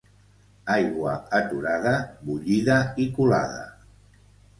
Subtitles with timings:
[0.75, 1.91] Aigua aturada,
[2.29, 3.61] bullida i colada.